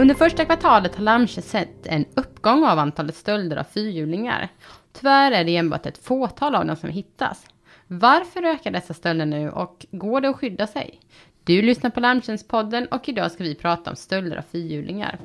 Under 0.00 0.14
första 0.14 0.44
kvartalet 0.44 0.94
har 0.94 1.02
Larmtjänst 1.02 1.50
sett 1.50 1.86
en 1.86 2.04
uppgång 2.14 2.64
av 2.64 2.78
antalet 2.78 3.14
stölder 3.16 3.56
av 3.56 3.64
fyrhjulingar. 3.64 4.48
Tyvärr 4.92 5.32
är 5.32 5.44
det 5.44 5.56
enbart 5.56 5.86
ett 5.86 6.04
fåtal 6.04 6.54
av 6.54 6.66
dem 6.66 6.76
som 6.76 6.90
hittas. 6.90 7.46
Varför 7.86 8.42
ökar 8.42 8.70
dessa 8.70 8.94
stölder 8.94 9.26
nu 9.26 9.50
och 9.50 9.86
går 9.90 10.20
det 10.20 10.28
att 10.28 10.36
skydda 10.36 10.66
sig? 10.66 11.00
Du 11.44 11.62
lyssnar 11.62 11.90
på 11.90 12.00
Larmtjänstpodden 12.00 12.86
och 12.86 13.08
idag 13.08 13.32
ska 13.32 13.44
vi 13.44 13.54
prata 13.54 13.90
om 13.90 13.96
stölder 13.96 14.36
av 14.36 14.42
fyrhjulingar. 14.42 15.18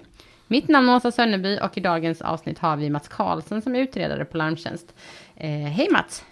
Mitt 0.47 0.67
namn 0.67 0.89
är 0.89 0.95
Åsa 0.95 1.11
Sönneby 1.11 1.59
och 1.59 1.77
i 1.77 1.81
dagens 1.81 2.21
avsnitt 2.21 2.59
har 2.59 2.77
vi 2.77 2.89
Mats 2.89 3.07
Karlsson 3.07 3.61
som 3.61 3.75
är 3.75 3.79
utredare 3.79 4.25
på 4.25 4.37
Larmtjänst. 4.37 4.93
Eh, 5.35 5.49
hej 5.49 5.87
Mats! 5.91 6.23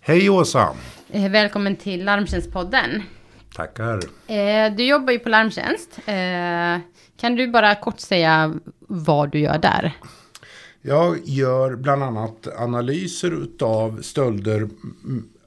Hej 0.00 0.30
Åsa! 0.30 0.76
Eh, 1.10 1.30
välkommen 1.30 1.76
till 1.76 2.04
Larmtjänstpodden. 2.04 3.02
Tackar. 3.58 4.00
Eh, 4.26 4.74
du 4.76 4.86
jobbar 4.86 5.12
ju 5.12 5.18
på 5.18 5.28
Larmtjänst. 5.28 5.98
Eh, 6.06 6.80
kan 7.20 7.36
du 7.36 7.48
bara 7.48 7.74
kort 7.74 8.00
säga 8.00 8.54
vad 8.78 9.30
du 9.32 9.38
gör 9.38 9.58
där? 9.58 9.92
Jag 10.82 11.18
gör 11.24 11.76
bland 11.76 12.02
annat 12.02 12.48
analyser 12.58 13.46
av 13.60 14.02
stölder 14.02 14.68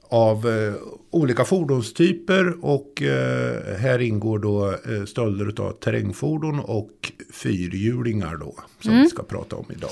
av 0.08 0.48
eh, 0.48 0.74
olika 1.10 1.44
fordonstyper 1.44 2.64
och 2.64 3.02
eh, 3.02 3.76
här 3.78 3.98
ingår 3.98 4.38
då 4.38 4.68
eh, 4.68 5.04
stölder 5.06 5.62
av 5.62 5.72
terrängfordon 5.72 6.60
och 6.60 7.12
fyrhjulingar 7.32 8.36
då 8.36 8.54
som 8.80 8.90
mm. 8.90 9.02
vi 9.02 9.08
ska 9.08 9.22
prata 9.22 9.56
om 9.56 9.66
idag. 9.76 9.90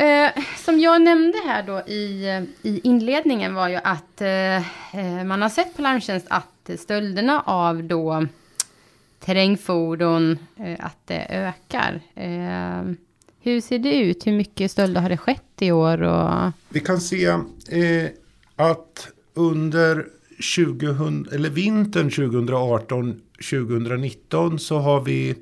Eh, 0.00 0.30
som 0.56 0.80
jag 0.80 1.02
nämnde 1.02 1.38
här 1.46 1.62
då 1.62 1.80
i, 1.80 2.26
i 2.62 2.80
inledningen 2.84 3.54
var 3.54 3.68
ju 3.68 3.76
att 3.76 4.20
eh, 4.20 4.56
eh, 4.56 5.24
man 5.24 5.42
har 5.42 5.48
sett 5.48 5.76
på 5.76 5.82
Larmtjänst 5.82 6.26
att 6.30 6.70
stölderna 6.78 7.40
av 7.40 7.84
då 7.84 8.26
terrängfordon, 9.18 10.38
eh, 10.56 10.86
att 10.86 11.06
det 11.06 11.26
ökar. 11.30 12.00
Eh, 12.14 12.82
hur 13.40 13.60
ser 13.60 13.78
det 13.78 13.96
ut? 13.96 14.26
Hur 14.26 14.32
mycket 14.32 14.70
stölder 14.70 15.00
har 15.00 15.08
det 15.08 15.16
skett 15.16 15.52
i 15.58 15.72
år? 15.72 16.02
Och... 16.02 16.52
Vi 16.68 16.80
kan 16.80 17.00
se 17.00 17.26
eh, 17.26 17.40
att 18.56 19.08
under 19.34 20.06
2000, 20.56 21.28
eller 21.32 21.50
vintern 21.50 22.10
2018-2019 22.10 24.58
så 24.58 24.78
har 24.78 25.00
vi 25.00 25.34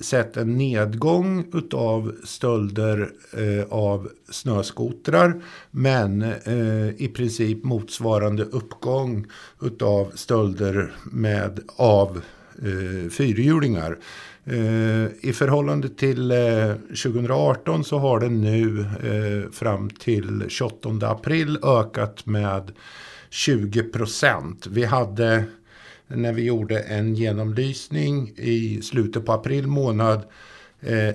sett 0.00 0.36
en 0.36 0.56
nedgång 0.56 1.44
av 1.72 2.14
stölder 2.24 3.10
eh, 3.32 3.72
av 3.72 4.08
snöskotrar. 4.30 5.42
Men 5.70 6.22
eh, 6.22 6.88
i 6.96 7.10
princip 7.14 7.64
motsvarande 7.64 8.44
uppgång 8.44 9.26
av 9.82 10.12
stölder 10.14 10.92
med, 11.04 11.60
av 11.76 12.20
eh, 12.58 13.10
fyrhjulingar. 13.10 13.98
Eh, 14.46 15.28
I 15.28 15.32
förhållande 15.34 15.88
till 15.88 16.30
eh, 16.30 16.72
2018 17.02 17.84
så 17.84 17.98
har 17.98 18.20
den 18.20 18.40
nu 18.40 18.80
eh, 18.80 19.50
fram 19.50 19.90
till 19.90 20.44
28 20.48 20.88
april 21.00 21.58
ökat 21.62 22.26
med 22.26 22.72
20 23.30 23.82
procent. 23.82 24.66
Vi 24.66 24.84
hade 24.84 25.44
när 26.08 26.32
vi 26.32 26.44
gjorde 26.44 26.80
en 26.80 27.14
genomlysning 27.14 28.32
i 28.36 28.82
slutet 28.82 29.26
på 29.26 29.32
april 29.32 29.66
månad 29.66 30.24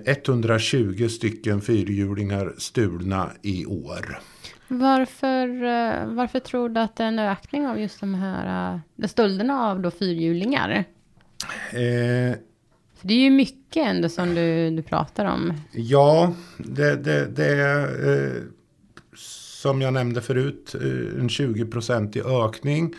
120 0.05 0.95
eh, 0.99 1.07
stycken 1.07 1.61
fyrhjulingar 1.61 2.53
stulna 2.57 3.31
i 3.41 3.65
år. 3.65 4.19
Varför, 4.67 5.47
eh, 5.63 6.07
varför 6.07 6.39
tror 6.39 6.69
du 6.69 6.79
att 6.79 6.95
det 6.95 7.03
är 7.03 7.07
en 7.07 7.19
ökning 7.19 7.67
av 7.67 7.79
just 7.79 7.99
de 7.99 8.13
här 8.13 8.73
uh, 8.97 9.07
stölderna 9.07 9.69
av 9.69 9.81
då 9.81 9.91
fyrhjulingar? 9.91 10.69
Eh, 11.69 12.35
För 12.95 13.07
det 13.07 13.13
är 13.13 13.19
ju 13.19 13.29
mycket 13.29 13.87
ändå 13.87 14.09
som 14.09 14.35
du, 14.35 14.69
du 14.69 14.81
pratar 14.81 15.25
om. 15.25 15.53
Ja, 15.71 16.33
det, 16.57 16.95
det, 16.95 17.25
det 17.25 17.45
är 17.45 18.09
eh, 18.13 18.41
som 19.59 19.81
jag 19.81 19.93
nämnde 19.93 20.21
förut 20.21 20.75
en 21.19 21.27
20-procentig 21.29 22.45
ökning. 22.45 22.93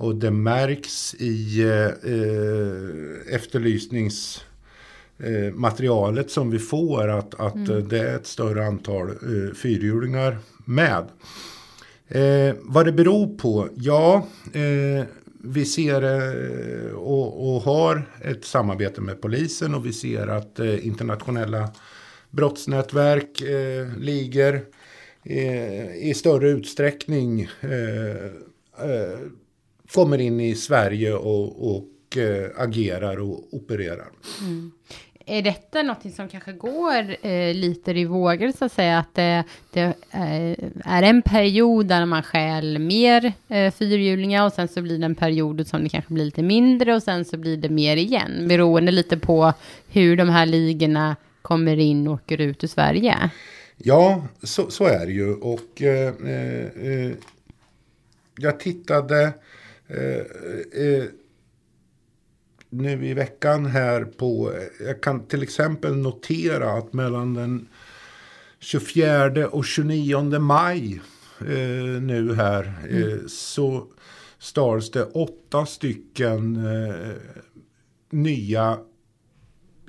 Och 0.00 0.14
det 0.14 0.30
märks 0.30 1.14
i 1.14 1.62
eh, 1.62 1.88
efterlysningsmaterialet 3.34 6.30
som 6.30 6.50
vi 6.50 6.58
får 6.58 7.08
att, 7.08 7.34
att 7.34 7.54
mm. 7.54 7.88
det 7.88 7.98
är 7.98 8.16
ett 8.16 8.26
större 8.26 8.66
antal 8.66 9.08
eh, 9.08 9.14
fyrhjulingar 9.54 10.38
med. 10.64 11.06
Eh, 12.08 12.54
vad 12.60 12.86
det 12.86 12.92
beror 12.92 13.38
på? 13.38 13.68
Ja, 13.74 14.26
eh, 14.52 15.04
vi 15.44 15.64
ser 15.64 16.02
eh, 16.02 16.92
och, 16.92 17.54
och, 17.54 17.62
har 17.62 18.10
ett 18.24 18.44
samarbete 18.44 19.00
med 19.00 19.20
polisen 19.20 19.74
och 19.74 19.86
vi 19.86 19.92
ser 19.92 20.26
att 20.26 20.58
eh, 20.58 20.86
internationella 20.86 21.68
brottsnätverk, 22.30 23.40
eh, 23.40 23.98
ligor 23.98 24.60
eh, 25.24 25.96
i 25.96 26.14
större 26.16 26.48
utsträckning 26.48 27.48
kommer 29.94 30.20
in 30.20 30.40
i 30.40 30.54
Sverige 30.54 31.14
och, 31.14 31.76
och 31.76 32.16
äh, 32.16 32.62
agerar 32.62 33.20
och 33.20 33.54
opererar. 33.54 34.08
Mm. 34.40 34.72
Är 35.30 35.42
detta 35.42 35.82
något 35.82 36.14
som 36.14 36.28
kanske 36.28 36.52
går 36.52 37.26
eh, 37.26 37.54
lite 37.54 37.90
i 37.92 38.04
vågor 38.04 38.52
så 38.58 38.64
att 38.64 38.72
säga? 38.72 38.98
Att 38.98 39.14
det, 39.14 39.44
det 39.72 39.82
eh, 40.10 40.68
är 40.84 41.02
en 41.02 41.22
period 41.22 41.86
där 41.86 42.06
man 42.06 42.22
stjäl 42.22 42.78
mer 42.78 43.32
eh, 43.48 43.72
fyrhjulingar 43.72 44.46
och 44.46 44.52
sen 44.52 44.68
så 44.68 44.82
blir 44.82 44.98
det 44.98 45.04
en 45.04 45.14
period 45.14 45.66
som 45.66 45.82
det 45.82 45.88
kanske 45.88 46.14
blir 46.14 46.24
lite 46.24 46.42
mindre 46.42 46.94
och 46.94 47.02
sen 47.02 47.24
så 47.24 47.36
blir 47.36 47.56
det 47.56 47.68
mer 47.68 47.96
igen. 47.96 48.48
Beroende 48.48 48.92
lite 48.92 49.18
på 49.18 49.52
hur 49.88 50.16
de 50.16 50.28
här 50.28 50.46
ligorna 50.46 51.16
kommer 51.42 51.76
in 51.76 52.08
och 52.08 52.14
åker 52.14 52.40
ut 52.40 52.64
ur 52.64 52.68
Sverige. 52.68 53.30
Ja, 53.76 54.26
så, 54.42 54.70
så 54.70 54.84
är 54.84 55.06
det 55.06 55.12
ju. 55.12 55.34
Och 55.34 55.82
eh, 55.82 56.08
eh, 56.08 57.12
jag 58.38 58.60
tittade 58.60 59.32
Eh, 59.88 60.82
eh, 60.84 61.04
nu 62.70 63.06
i 63.06 63.14
veckan 63.14 63.66
här 63.66 64.04
på, 64.04 64.52
jag 64.80 65.02
kan 65.02 65.26
till 65.26 65.42
exempel 65.42 65.96
notera 65.96 66.72
att 66.72 66.92
mellan 66.92 67.34
den 67.34 67.68
24 68.58 69.48
och 69.48 69.64
29 69.64 70.38
maj 70.38 71.00
eh, 71.40 72.02
nu 72.02 72.34
här 72.34 72.74
mm. 72.90 73.28
så 73.28 73.86
stals 74.38 74.90
det 74.90 75.04
åtta 75.04 75.66
stycken 75.66 76.58
nya, 78.10 78.78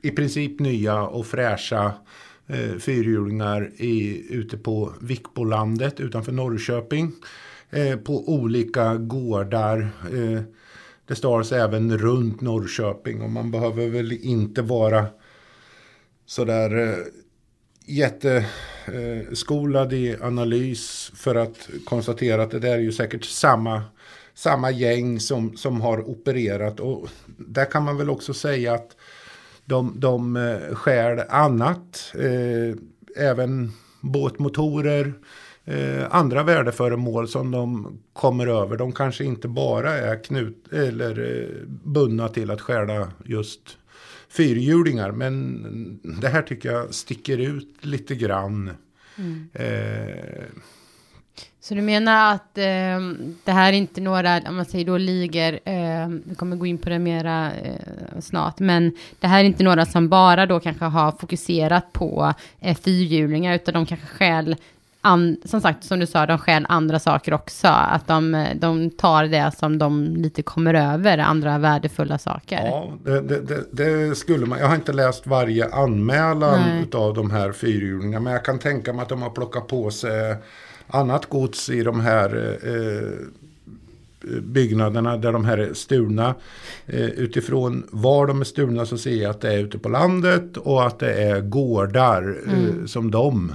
i 0.03 0.11
princip 0.11 0.59
nya 0.59 1.01
och 1.01 1.25
fräscha 1.25 1.93
eh, 2.47 2.77
fyrhjulingar 2.79 3.71
i, 3.77 4.25
ute 4.29 4.57
på 4.57 4.93
Vikbolandet 5.01 5.99
utanför 5.99 6.31
Norrköping. 6.31 7.11
Eh, 7.71 7.95
på 7.95 8.29
olika 8.29 8.95
gårdar. 8.95 9.89
Eh, 10.13 10.41
det 11.05 11.15
stars 11.15 11.51
även 11.51 11.97
runt 11.97 12.41
Norrköping 12.41 13.21
och 13.21 13.29
man 13.29 13.51
behöver 13.51 13.89
väl 13.89 14.11
inte 14.11 14.61
vara 14.61 15.05
sådär 16.25 16.77
eh, 16.77 16.95
jätteskolad 17.85 19.93
eh, 19.93 19.99
i 19.99 20.17
analys 20.21 21.11
för 21.15 21.35
att 21.35 21.69
konstatera 21.85 22.43
att 22.43 22.51
det 22.51 22.59
där 22.59 22.73
är 22.73 22.79
ju 22.79 22.91
säkert 22.91 23.25
samma, 23.25 23.83
samma 24.33 24.71
gäng 24.71 25.19
som, 25.19 25.57
som 25.57 25.81
har 25.81 26.09
opererat. 26.09 26.79
Och 26.79 27.09
där 27.37 27.65
kan 27.65 27.83
man 27.83 27.97
väl 27.97 28.09
också 28.09 28.33
säga 28.33 28.73
att 28.73 28.95
de, 29.65 29.99
de 29.99 30.35
skär 30.73 31.25
annat, 31.29 32.13
eh, 32.15 32.75
även 33.25 33.71
båtmotorer, 34.01 35.13
eh, 35.69 36.07
andra 36.11 36.43
värdeföremål 36.43 37.27
som 37.27 37.51
de 37.51 37.99
kommer 38.13 38.47
över. 38.47 38.77
De 38.77 38.91
kanske 38.91 39.23
inte 39.23 39.47
bara 39.47 39.91
är 39.91 40.23
knut 40.23 40.67
eller 40.73 41.41
eh, 41.41 41.67
bundna 41.67 42.29
till 42.29 42.51
att 42.51 42.61
stjäla 42.61 43.07
just 43.25 43.77
fyrhjulingar. 44.29 45.11
Men 45.11 45.99
det 46.21 46.27
här 46.27 46.41
tycker 46.41 46.71
jag 46.71 46.93
sticker 46.93 47.37
ut 47.37 47.85
lite 47.85 48.15
grann. 48.15 48.71
Mm. 49.17 49.49
Eh, 49.53 50.45
så 51.61 51.75
du 51.75 51.81
menar 51.81 52.33
att 52.33 52.57
eh, 52.57 52.99
det 53.43 53.51
här 53.51 53.73
är 53.73 53.77
inte 53.77 54.01
några, 54.01 54.41
om 54.47 54.55
man 54.55 54.65
säger 54.65 54.85
då 54.85 54.97
ligor, 54.97 55.59
eh, 55.65 56.07
vi 56.25 56.35
kommer 56.35 56.55
gå 56.55 56.65
in 56.65 56.77
på 56.77 56.89
det 56.89 56.99
mera 56.99 57.51
eh, 57.53 58.19
snart, 58.19 58.59
men 58.59 58.91
det 59.19 59.27
här 59.27 59.39
är 59.39 59.43
inte 59.43 59.63
några 59.63 59.85
som 59.85 60.09
bara 60.09 60.45
då 60.45 60.59
kanske 60.59 60.85
har 60.85 61.11
fokuserat 61.11 61.93
på 61.93 62.33
eh, 62.59 62.77
fyrhjulingar, 62.77 63.55
utan 63.55 63.73
de 63.73 63.85
kanske 63.85 64.07
skäl 64.07 64.55
an, 65.01 65.37
som 65.45 65.61
sagt, 65.61 65.83
som 65.83 65.99
du 65.99 66.07
sa, 66.07 66.25
de 66.25 66.37
stjäl 66.37 66.65
andra 66.69 66.99
saker 66.99 67.33
också. 67.33 67.67
Att 67.67 68.07
de, 68.07 68.45
de 68.55 68.89
tar 68.89 69.23
det 69.23 69.51
som 69.57 69.77
de 69.77 70.15
lite 70.15 70.41
kommer 70.41 70.73
över, 70.73 71.17
andra 71.17 71.57
värdefulla 71.57 72.17
saker. 72.17 72.65
Ja, 72.65 72.93
det, 73.03 73.21
det, 73.21 73.63
det 73.71 74.15
skulle 74.15 74.45
man. 74.45 74.59
Jag 74.59 74.67
har 74.67 74.75
inte 74.75 74.93
läst 74.93 75.27
varje 75.27 75.73
anmälan 75.73 76.59
Nej. 76.59 76.87
av 76.93 77.13
de 77.13 77.31
här 77.31 77.51
fyrhjulingarna. 77.51 78.23
Men 78.23 78.33
jag 78.33 78.45
kan 78.45 78.59
tänka 78.59 78.93
mig 78.93 79.03
att 79.03 79.09
de 79.09 79.21
har 79.21 79.29
plockat 79.29 79.67
på 79.67 79.91
sig 79.91 80.35
annat 80.87 81.25
gods 81.25 81.69
i 81.69 81.83
de 81.83 81.99
här 81.99 82.57
eh, 82.63 83.27
byggnaderna 84.41 85.17
där 85.17 85.31
de 85.31 85.45
här 85.45 85.57
är 85.57 85.73
stulna. 85.73 86.35
Eh, 86.85 87.09
utifrån 87.09 87.87
var 87.91 88.27
de 88.27 88.41
är 88.41 88.45
stulna 88.45 88.85
så 88.85 88.97
ser 88.97 89.15
jag 89.15 89.29
att 89.29 89.41
det 89.41 89.53
är 89.53 89.59
ute 89.59 89.79
på 89.79 89.89
landet 89.89 90.57
och 90.57 90.87
att 90.87 90.99
det 90.99 91.13
är 91.13 91.41
gårdar 91.41 92.37
mm. 92.47 92.87
som 92.87 93.11
de 93.11 93.51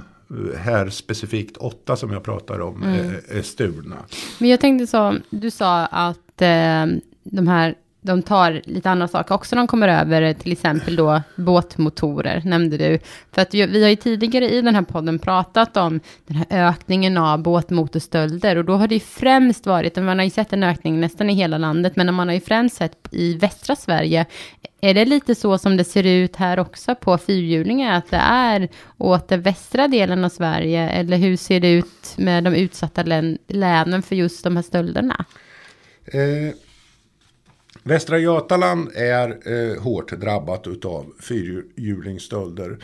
här 0.57 0.89
specifikt 0.89 1.57
åtta 1.57 1.95
som 1.95 2.11
jag 2.11 2.23
pratar 2.23 2.59
om 2.59 2.83
mm. 2.83 3.09
är, 3.09 3.37
är 3.37 3.41
stulna. 3.41 3.95
Men 4.39 4.49
jag 4.49 4.59
tänkte 4.59 4.87
så, 4.87 5.15
du 5.29 5.51
sa 5.51 5.85
att 5.85 6.41
eh, 6.41 6.85
de 7.23 7.47
här 7.47 7.75
de 8.05 8.21
tar 8.21 8.61
lite 8.65 8.89
andra 8.89 9.07
saker 9.07 9.35
också. 9.35 9.55
De 9.55 9.67
kommer 9.67 9.87
över 9.87 10.33
till 10.33 10.51
exempel 10.51 10.95
då 10.95 11.21
båtmotorer, 11.35 12.41
nämnde 12.45 12.77
du. 12.77 12.99
För 13.31 13.41
att 13.41 13.53
vi 13.53 13.81
har 13.81 13.89
ju 13.89 13.95
tidigare 13.95 14.49
i 14.49 14.61
den 14.61 14.75
här 14.75 14.81
podden 14.81 15.19
pratat 15.19 15.77
om 15.77 15.99
den 16.27 16.37
här 16.37 16.69
ökningen 16.69 17.17
av 17.17 17.41
båtmotorstölder. 17.41 18.55
Och 18.55 18.65
då 18.65 18.73
har 18.73 18.87
det 18.87 18.95
ju 18.95 18.99
främst 18.99 19.65
varit, 19.65 19.95
man 19.95 20.19
har 20.19 20.23
ju 20.23 20.29
sett 20.29 20.53
en 20.53 20.63
ökning 20.63 20.99
nästan 20.99 21.29
i 21.29 21.33
hela 21.33 21.57
landet, 21.57 21.95
men 21.95 22.13
man 22.13 22.27
har 22.27 22.35
ju 22.35 22.41
främst 22.41 22.75
sett 22.75 23.07
i 23.11 23.37
västra 23.37 23.75
Sverige. 23.75 24.25
Är 24.85 24.93
det 24.93 25.05
lite 25.05 25.35
så 25.35 25.57
som 25.57 25.77
det 25.77 25.83
ser 25.83 26.03
ut 26.03 26.35
här 26.35 26.59
också 26.59 26.95
på 26.95 27.17
fyrhjulingar, 27.17 27.97
att 27.97 28.11
det 28.11 28.21
är 28.23 28.69
åt 28.97 29.27
den 29.27 29.41
västra 29.41 29.87
delen 29.87 30.25
av 30.25 30.29
Sverige? 30.29 30.89
Eller 30.89 31.17
hur 31.17 31.37
ser 31.37 31.59
det 31.59 31.71
ut 31.71 32.13
med 32.17 32.43
de 32.43 32.55
utsatta 32.55 33.03
länen 33.47 34.01
för 34.01 34.15
just 34.15 34.43
de 34.43 34.55
här 34.55 34.63
stölderna? 34.63 35.25
Eh 36.05 36.55
Västra 37.87 38.19
Götaland 38.19 38.91
är 38.95 39.29
eh, 39.53 39.81
hårt 39.81 40.11
drabbat 40.11 40.85
av 40.85 41.13
fyrhjulingsstölder. 41.21 42.77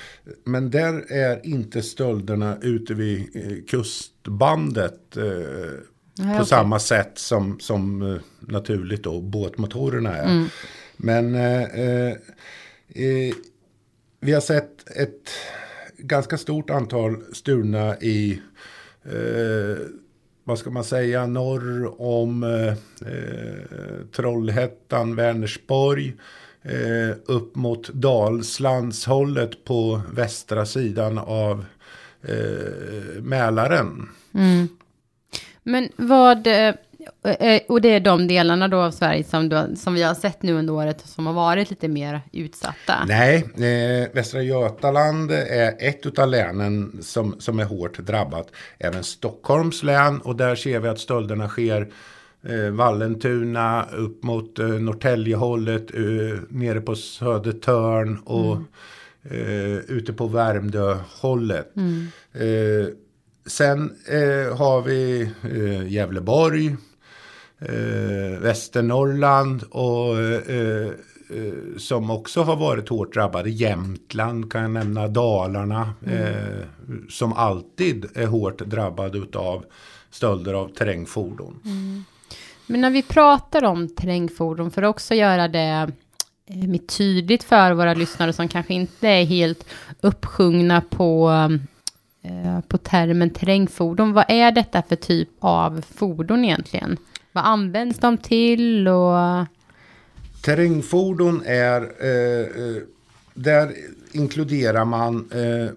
Men 0.44 0.70
där 0.70 1.12
är 1.12 1.46
inte 1.46 1.82
stölderna 1.82 2.58
ute 2.62 2.94
vid 2.94 3.36
eh, 3.36 3.66
kustbandet 3.68 5.18
eh, 5.18 6.38
på 6.38 6.46
samma 6.46 6.80
sätt 6.80 7.12
som, 7.16 7.60
som 7.60 8.02
eh, 8.02 8.22
naturligt 8.40 9.04
då 9.04 9.22
båtmotorerna 9.22 10.16
är. 10.16 10.26
Mm. 10.26 10.48
Men 11.04 11.36
eh, 11.36 11.64
eh, 11.64 12.12
eh, 12.90 13.34
vi 14.20 14.34
har 14.34 14.42
sett 14.42 14.90
ett 14.90 15.30
ganska 15.98 16.38
stort 16.38 16.70
antal 16.70 17.24
stulna 17.34 17.98
i 17.98 18.42
eh, 19.04 19.86
vad 20.44 20.60
ska 20.60 20.70
man 20.70 20.84
säga, 20.84 21.26
norr 21.26 22.02
om 22.02 22.44
eh, 22.44 22.68
eh, 23.12 24.06
Trollhättan, 24.16 25.16
Vänersborg. 25.16 26.14
Eh, 26.64 27.16
upp 27.26 27.56
mot 27.56 27.90
Dalslandshållet 27.90 29.64
på 29.66 30.02
västra 30.14 30.66
sidan 30.66 31.18
av 31.18 31.66
eh, 32.22 33.22
Mälaren. 33.22 34.10
Mm. 34.34 34.68
Men 35.64 35.90
vad, 35.96 36.48
och 37.68 37.82
det 37.82 37.90
är 37.90 38.00
de 38.00 38.28
delarna 38.28 38.68
då 38.68 38.78
av 38.78 38.92
Sverige 38.92 39.24
som, 39.24 39.50
då, 39.50 39.68
som 39.76 39.94
vi 39.94 40.04
har 40.04 40.14
sett 40.14 40.44
nu 40.44 40.54
under 40.54 40.74
året 40.74 41.02
som 41.06 41.28
har 41.28 41.34
varit 41.34 41.70
lite 41.70 41.88
mer 41.88 42.22
utsatta? 42.32 42.96
Nej, 43.08 43.38
eh, 43.56 44.10
Västra 44.14 44.42
Götaland 44.42 45.32
är 45.32 45.76
ett 45.80 46.20
av 46.20 46.28
länen 46.28 46.98
som, 47.02 47.36
som 47.40 47.60
är 47.60 47.66
hårt 47.66 48.00
drabbat. 48.00 48.48
Även 48.80 49.04
Stockholms 49.04 49.84
län 49.84 50.22
och 50.22 50.36
där 50.36 50.56
ser 50.56 50.80
vi 50.80 50.88
att 50.88 51.00
stölderna 51.00 51.48
sker 51.48 51.88
eh, 52.48 52.72
Vallentuna 52.72 53.86
upp 53.92 54.24
mot 54.24 54.60
eh, 54.60 54.68
Norrtäljehållet, 54.68 55.96
eh, 55.96 56.40
nere 56.50 56.82
på 56.82 56.96
Södertörn 56.96 58.18
och 58.18 58.56
mm. 58.56 58.68
eh, 59.24 59.78
ute 59.78 60.14
på 60.14 60.28
Värmdöhållet. 60.28 61.76
Mm. 61.76 62.08
Eh, 62.34 62.88
sen 63.46 63.96
eh, 64.08 64.58
har 64.58 64.82
vi 64.82 65.22
eh, 65.44 65.88
Gävleborg, 65.88 66.76
eh, 67.62 68.40
Västernorrland 68.40 69.64
och 69.64 70.18
eh, 70.20 70.88
eh, 71.30 71.78
som 71.78 72.12
också 72.12 72.44
har 72.44 72.56
varit 72.56 72.90
hårt 72.90 73.14
drabbade. 73.14 73.50
Jämtland 73.50 74.52
kan 74.52 74.62
jag 74.62 74.72
nämna, 74.72 75.08
Dalarna 75.08 75.94
mm. 76.06 76.18
eh, 76.18 76.66
som 77.10 77.34
alltid 77.34 78.06
är 78.16 78.26
hårt 78.26 78.58
drabbade 78.58 79.40
av 79.40 79.66
stölder 80.10 80.54
av 80.54 80.68
terrängfordon. 80.68 81.60
Mm. 81.66 82.04
Men 82.68 82.82
när 82.82 82.90
vi 82.90 83.04
pratar 83.04 83.64
om 83.64 83.90
terrängfordon 83.90 84.72
för 84.72 84.84
att 84.84 84.90
också 84.90 85.14
göra 85.16 85.48
det 85.48 85.92
eh, 86.46 86.82
tydligt 86.88 87.44
för 87.44 87.72
våra 87.72 87.94
lyssnare 87.94 88.34
som 88.34 88.48
kanske 88.48 88.74
inte 88.74 89.08
är 89.08 89.26
helt 89.26 89.66
uppsjungna 90.02 90.82
på, 90.82 91.32
på 92.68 92.78
termen 92.78 93.30
terrängfordon. 93.30 94.14
Vad 94.14 94.26
är 94.28 94.52
detta 94.52 94.82
för 94.82 94.96
typ 94.96 95.30
av 95.40 95.82
fordon 95.96 96.46
egentligen? 96.46 96.98
Vad 97.32 97.46
används 97.46 98.00
de 98.00 98.18
till? 98.18 98.88
Och... 98.88 99.46
Terrängfordon 100.42 101.44
är, 101.46 101.82
eh, 101.82 102.66
eh, 102.66 102.82
där 103.34 103.72
inkluderar 104.12 104.86
man 104.86 105.32
eh, 105.32 105.72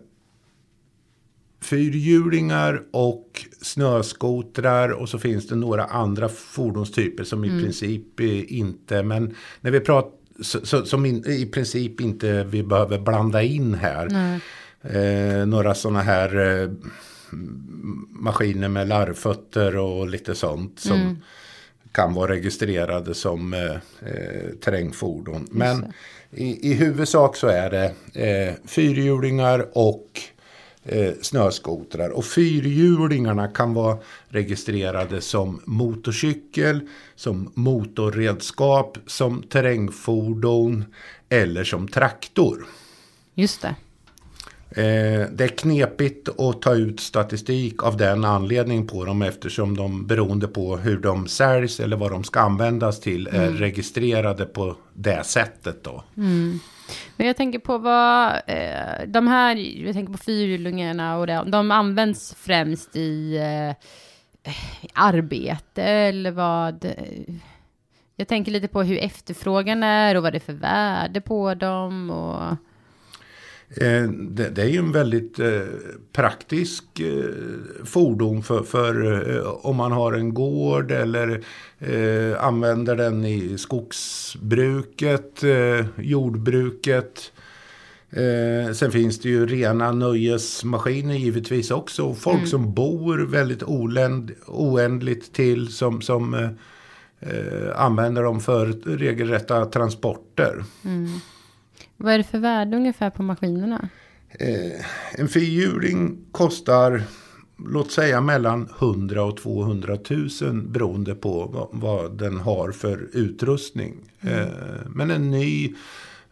fyrhjulingar 1.61 2.83
och 2.91 3.47
snöskotrar 3.63 4.89
och 4.89 5.09
så 5.09 5.19
finns 5.19 5.49
det 5.49 5.55
några 5.55 5.85
andra 5.85 6.29
fordonstyper 6.29 7.25
som 7.25 7.45
i 7.45 7.49
mm. 7.49 7.63
princip 7.63 8.21
inte, 8.21 9.03
men 9.03 9.35
när 9.61 9.71
vi 9.71 9.81
pratar 9.81 10.85
som 10.85 11.07
in, 11.07 11.25
i 11.27 11.47
princip 11.47 12.01
inte 12.01 12.45
vi 12.45 12.63
behöver 12.63 12.99
blanda 12.99 13.43
in 13.43 13.75
här. 13.75 14.09
Eh, 14.83 15.47
några 15.47 15.75
sådana 15.75 16.03
här 16.03 16.63
eh, 16.63 16.71
maskiner 18.11 18.69
med 18.69 18.89
larvfötter 18.89 19.77
och 19.77 20.09
lite 20.09 20.35
sånt 20.35 20.81
som 20.81 21.01
mm 21.01 21.17
kan 21.95 22.15
vara 22.15 22.33
registrerade 22.33 23.15
som 23.15 23.55
eh, 23.55 23.73
eh, 24.11 24.51
terrängfordon. 24.61 25.49
Men 25.51 25.93
i, 26.31 26.71
i 26.71 26.75
huvudsak 26.75 27.37
så 27.37 27.47
är 27.47 27.71
det 27.71 27.85
eh, 28.29 28.55
fyrhjulingar 28.67 29.69
och 29.73 30.21
eh, 30.85 31.13
snöskotrar. 31.23 32.11
Och 32.11 32.25
fyrhjulingarna 32.25 33.49
kan 33.49 33.75
vara 33.75 33.99
registrerade 34.29 35.21
som 35.21 35.61
motorcykel, 35.65 36.81
som 37.17 37.53
motorredskap, 37.55 38.99
som 39.07 39.43
terrängfordon 39.43 40.85
eller 41.29 41.65
som 41.65 41.89
traktor. 41.89 42.67
Just 43.35 43.63
det. 43.63 43.75
Eh, 44.77 45.29
det 45.33 45.45
är 45.45 45.49
knepigt 45.49 46.41
att 46.41 46.63
ta 46.63 46.75
ut 46.75 47.01
statistik 47.01 47.83
av 47.83 47.97
den 47.97 48.25
anledningen 48.25 48.87
på 48.87 49.05
dem 49.05 49.23
eftersom 49.23 49.77
de 49.77 50.07
beroende 50.07 50.49
på 50.49 50.77
hur 50.77 50.99
de 50.99 51.27
säljs 51.27 51.81
eller 51.81 51.97
vad 51.97 52.11
de 52.11 52.25
ska 52.25 52.41
användas 52.41 53.01
till 53.01 53.27
är 53.27 53.47
mm. 53.47 53.57
registrerade 53.57 54.45
på 54.45 54.77
det 54.93 55.25
sättet 55.25 55.85
då. 55.85 56.05
Mm. 56.17 56.61
Men 57.17 57.27
jag 57.27 57.37
tänker 57.37 57.59
på 57.59 57.79
vad, 57.79 58.33
eh, 58.47 59.07
de 59.07 59.27
här, 59.27 59.57
jag 59.57 59.95
tänker 59.95 60.13
på 60.13 60.19
fyrhjulingarna 60.19 61.19
och 61.19 61.27
det, 61.27 61.45
de 61.47 61.71
används 61.71 62.35
främst 62.39 62.97
i 62.97 63.37
eh, 63.37 64.53
arbete 64.95 65.83
eller 65.83 66.31
vad? 66.31 66.95
Jag 68.17 68.29
tänker 68.29 68.53
lite 68.53 68.69
på 68.69 68.83
hur 68.83 68.99
efterfrågan 68.99 69.83
är 69.83 70.15
och 70.15 70.23
vad 70.23 70.33
det 70.33 70.39
är 70.39 70.41
för 70.41 70.53
värde 70.53 71.21
på 71.21 71.55
dem 71.55 72.11
och 72.11 72.57
Eh, 73.77 74.09
det, 74.09 74.59
är 74.59 74.67
ju 74.67 74.79
en 74.79 74.93
väldigt 74.93 75.39
eh, 75.39 75.61
praktisk 76.13 77.01
eh, 77.01 77.25
fordon 77.85 78.43
för, 78.43 78.63
för 78.63 79.67
om 79.67 79.77
man 79.77 79.93
har 79.93 80.13
en 80.13 80.35
gård 80.35 80.91
eller 80.91 81.45
använder 82.39 82.97
den 82.97 83.25
i 83.25 83.59
skogsbruket, 83.59 85.43
jordbruket. 85.97 87.33
sen 88.75 88.93
finns 88.93 89.21
det 89.21 89.29
ju 89.29 89.47
rena 89.47 89.93
nöjesmaskiner 89.93 91.15
givetvis 91.15 91.71
också. 91.71 92.15
Folk 92.15 92.37
mm. 92.37 92.47
som 92.47 92.75
bor 92.75 93.19
väldigt 93.19 93.63
oländ, 93.63 94.31
oändligt 94.47 95.33
till 95.33 95.73
som, 95.73 96.03
som 96.03 96.49
använder 97.75 98.23
dem 98.23 98.41
för 98.41 98.67
regelrätta 98.97 99.65
transporter. 99.65 100.65
Mm. 100.85 101.09
Vad 102.05 102.15
är 102.15 102.19
det 102.19 102.25
för 102.25 102.39
värde 102.39 102.77
ungefär 102.77 103.11
på 103.11 103.23
maskinerna? 103.23 103.89
Eh, 104.31 104.85
en 105.13 105.29
fyrhjuling 105.29 106.19
kostar 106.33 107.03
låt 107.57 107.93
säga 107.93 108.21
mellan 108.21 108.69
100 108.79 109.25
och 109.25 109.37
200 109.37 109.99
000 110.41 110.63
beroende 110.63 111.15
på 111.15 111.47
vad, 111.47 111.69
vad 111.73 112.19
den 112.19 112.37
har 112.37 112.73
för 112.73 113.09
utrustning. 113.13 113.95
Mm. 114.21 114.39
Eh, 114.39 114.49
men 114.89 115.11
en 115.11 115.31
ny 115.31 115.75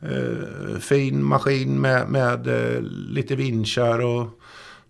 eh, 0.01 0.79
fin 0.81 1.25
maskin 1.25 1.81
med, 1.81 2.09
med 2.09 2.47
eh, 2.47 2.83
lite 3.11 3.37
vinschar 3.37 3.99
och 3.99 4.41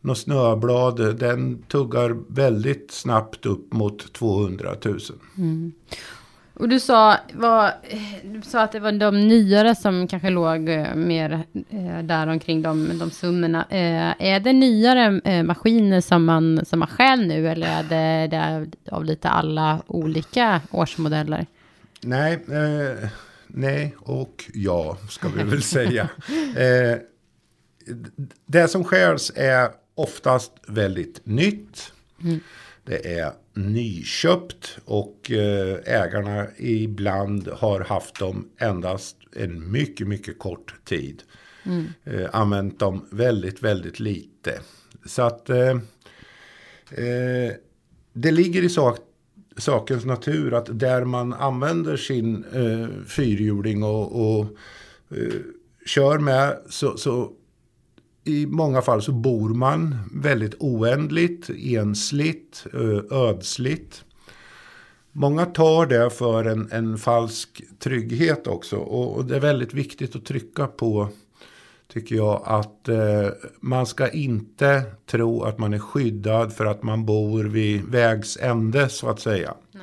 något 0.00 0.18
snöblad. 0.18 1.18
Den 1.18 1.62
tuggar 1.62 2.16
väldigt 2.28 2.90
snabbt 2.90 3.46
upp 3.46 3.72
mot 3.72 4.12
200 4.12 4.74
000. 4.84 4.98
Mm. 5.38 5.72
Och 6.54 6.68
du 6.68 6.80
sa, 6.80 7.16
var, 7.32 7.72
du 8.22 8.42
sa 8.42 8.62
att 8.62 8.72
det 8.72 8.80
var 8.80 8.92
de 8.92 9.28
nyare 9.28 9.74
som 9.74 10.08
kanske 10.08 10.30
låg 10.30 10.68
eh, 10.68 10.94
mer 10.94 11.44
eh, 11.70 11.98
där 12.02 12.26
omkring 12.26 12.62
de, 12.62 12.98
de 12.98 13.10
summorna. 13.10 13.66
Eh, 13.70 14.14
är 14.32 14.40
det 14.40 14.52
nyare 14.52 15.20
eh, 15.24 15.42
maskiner 15.42 16.00
som 16.00 16.24
man, 16.24 16.64
som 16.64 16.78
man 16.78 16.88
stjäl 16.88 17.26
nu 17.26 17.48
eller 17.48 17.66
är 17.66 17.82
det, 17.82 18.26
det 18.26 18.36
är 18.36 18.68
av 18.90 19.04
lite 19.04 19.28
alla 19.28 19.82
olika 19.86 20.60
årsmodeller? 20.70 21.46
Nej, 22.00 22.32
eh, 22.32 23.08
nej 23.46 23.94
och 23.98 24.44
ja, 24.54 24.98
ska 25.08 25.28
vi 25.28 25.42
väl 25.42 25.62
säga. 25.62 26.08
Eh, 26.56 26.98
det 28.46 28.68
som 28.68 28.84
skärs 28.84 29.30
är 29.34 29.70
oftast 29.94 30.52
väldigt 30.66 31.26
nytt. 31.26 31.92
Mm. 32.22 32.40
Det 32.84 33.18
är 33.18 33.32
nyköpt 33.54 34.78
och 34.84 35.30
eh, 35.30 35.78
ägarna 35.86 36.46
ibland 36.56 37.48
har 37.48 37.80
haft 37.80 38.18
dem 38.18 38.48
endast 38.58 39.16
en 39.36 39.70
mycket, 39.70 40.08
mycket 40.08 40.38
kort 40.38 40.74
tid. 40.84 41.22
Mm. 41.64 41.86
Eh, 42.04 42.28
använt 42.32 42.78
dem 42.78 43.06
väldigt, 43.10 43.62
väldigt 43.62 44.00
lite. 44.00 44.60
Så 45.06 45.22
att 45.22 45.50
eh, 45.50 45.70
eh, 46.90 47.52
det 48.12 48.30
ligger 48.30 48.62
i 48.62 48.68
sak, 48.68 48.98
sakens 49.56 50.04
natur 50.04 50.54
att 50.54 50.78
där 50.78 51.04
man 51.04 51.32
använder 51.32 51.96
sin 51.96 52.44
eh, 52.44 53.04
fyrhjuling 53.06 53.82
och, 53.82 54.20
och 54.20 54.46
eh, 55.10 55.40
kör 55.86 56.18
med 56.18 56.58
så, 56.68 56.96
så 56.96 57.32
i 58.24 58.46
många 58.46 58.82
fall 58.82 59.02
så 59.02 59.12
bor 59.12 59.48
man 59.48 59.98
väldigt 60.12 60.54
oändligt, 60.58 61.50
ensligt, 61.50 62.66
ödsligt. 63.10 64.04
Många 65.12 65.46
tar 65.46 65.86
det 65.86 66.10
för 66.10 66.44
en, 66.44 66.68
en 66.72 66.98
falsk 66.98 67.62
trygghet 67.78 68.46
också. 68.46 68.76
Och, 68.76 69.16
och, 69.16 69.24
det 69.24 69.36
är 69.36 69.40
väldigt 69.40 69.74
viktigt 69.74 70.16
att 70.16 70.24
trycka 70.24 70.66
på, 70.66 71.08
tycker 71.92 72.16
jag, 72.16 72.42
att 72.44 72.88
eh, 72.88 73.28
man 73.60 73.86
ska 73.86 74.08
inte 74.08 74.82
tro 75.06 75.42
att 75.42 75.58
man 75.58 75.74
är 75.74 75.78
skyddad 75.78 76.52
för 76.52 76.66
att 76.66 76.82
man 76.82 77.06
bor 77.06 77.44
vid 77.44 77.84
vägs 77.84 78.38
ände, 78.40 78.88
så 78.88 79.08
att 79.08 79.20
säga. 79.20 79.54
Nej. 79.72 79.82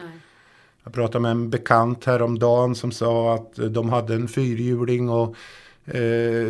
Jag 0.84 0.94
pratade 0.94 1.22
med 1.22 1.32
en 1.32 1.50
bekant 1.50 2.06
häromdagen 2.06 2.76
som 2.76 2.92
sa 2.92 3.36
att 3.36 3.74
de 3.74 3.90
hade 3.90 4.14
en 4.14 4.28
fyrhjuling 4.28 5.10
och 5.10 5.36
eh, 5.86 6.02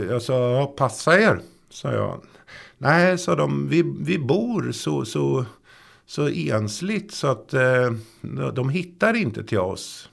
jag 0.10 0.22
sa, 0.22 0.74
passa 0.77 1.19
er 1.19 1.39
sa 1.70 1.94
jag. 1.94 2.22
Nej, 2.78 3.18
sa 3.18 3.36
de, 3.36 3.68
vi, 3.68 3.96
vi 4.00 4.20
bor 4.20 4.72
så, 4.72 5.06
så, 5.06 5.46
så 6.06 6.28
ensligt 6.28 7.14
så 7.14 7.28
att 7.28 7.54
eh, 7.54 7.92
de 8.54 8.70
hittar 8.70 9.14
inte 9.14 9.44
till 9.44 9.60
oss. 9.60 10.10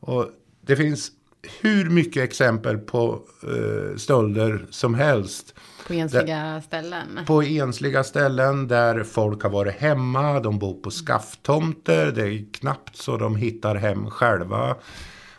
Och 0.00 0.26
det 0.60 0.76
finns 0.76 1.12
hur 1.60 1.90
mycket 1.90 2.22
exempel 2.22 2.78
på 2.78 3.20
eh, 3.42 3.96
stölder 3.96 4.66
som 4.70 4.94
helst. 4.94 5.54
På 5.86 5.92
ensliga 5.92 6.62
ställen? 6.66 7.20
På 7.26 7.42
ensliga 7.42 8.04
ställen 8.04 8.68
där 8.68 9.04
folk 9.04 9.42
har 9.42 9.50
varit 9.50 9.74
hemma, 9.74 10.40
de 10.40 10.58
bor 10.58 10.74
på 10.74 10.90
skafftomter, 10.90 12.12
det 12.12 12.22
är 12.22 12.52
knappt 12.52 12.96
så 12.96 13.16
de 13.16 13.36
hittar 13.36 13.74
hem 13.74 14.10
själva. 14.10 14.76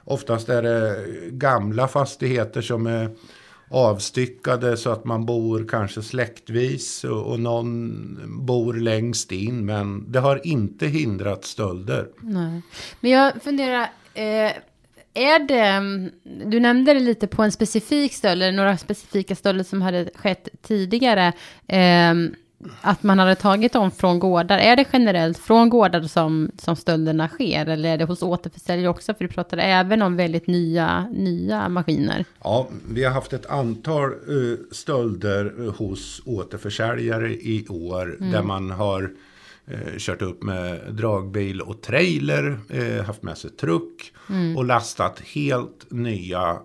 Oftast 0.04 0.50
är 0.50 0.64
det 0.64 1.06
gamla 1.32 1.88
fastigheter 1.88 2.62
som 2.62 2.88
är 2.88 3.10
avstyckade 3.70 4.78
så 4.78 4.90
att 4.90 5.06
man 5.06 5.26
bor 5.26 5.68
kanske 5.70 6.02
släktvis 6.02 7.04
och, 7.04 7.32
och 7.32 7.40
någon 7.40 8.46
bor 8.46 8.74
längst 8.74 9.32
in. 9.32 9.66
Men 9.66 10.12
det 10.12 10.20
har 10.20 10.48
inte 10.48 10.88
hindrat 10.88 11.46
stölder. 11.46 12.08
Nej. 12.22 12.62
Men 13.00 13.12
jag 13.12 13.34
funderar, 13.44 13.82
eh, 14.14 14.52
är 15.14 15.48
det, 15.48 15.82
du 16.46 16.60
nämnde 16.60 16.94
det 16.94 17.00
lite 17.00 17.28
på 17.28 17.44
en 17.44 17.52
specifik 17.52 18.14
stöld, 18.14 18.44
eller 18.44 18.58
några 18.58 18.78
specifika 18.78 19.36
stölder 19.36 19.64
som 19.64 19.82
hade 19.82 20.10
skett 20.16 20.50
tidigare. 20.62 21.34
Eh, 21.68 22.14
att 22.82 23.04
man 23.04 23.20
hade 23.20 23.36
tagit 23.36 23.74
dem 23.74 23.92
från 23.92 24.20
gårdar. 24.20 24.58
Är 24.58 24.76
det 24.76 24.86
generellt 24.94 25.38
från 25.38 25.70
gårdar 25.70 26.02
som, 26.02 26.52
som 26.58 26.76
stölderna 26.76 27.28
sker? 27.28 27.66
Eller 27.66 27.94
är 27.94 27.98
det 27.98 28.06
hos 28.06 28.22
återförsäljare 28.22 28.90
också? 28.90 29.14
För 29.14 29.24
du 29.24 29.34
pratade 29.34 29.62
även 29.62 30.02
om 30.02 30.16
väldigt 30.16 30.48
nya, 30.48 31.08
nya 31.12 31.70
maskiner. 31.70 32.26
Ja, 32.44 32.68
vi 32.90 33.04
har 33.04 33.12
haft 33.12 33.34
ett 33.34 33.46
antal 33.46 34.14
uh, 34.30 34.58
stölder 34.72 35.72
hos 35.78 36.22
återförsäljare 36.26 37.34
i 37.34 37.68
år. 37.70 38.18
Mm. 38.20 38.32
Där 38.32 38.44
man 38.44 38.72
har 38.72 39.02
uh, 39.72 39.98
kört 39.98 40.22
upp 40.22 40.44
med 40.44 40.80
dragbil 40.90 41.62
och 41.62 41.82
trailer. 41.82 42.60
Haft 43.04 43.24
med 43.24 43.38
sig 43.38 43.50
truck. 43.50 44.14
Mm. 44.30 44.58
Och 44.58 44.66
lastat 44.66 45.20
helt 45.20 45.92
nya 45.92 46.58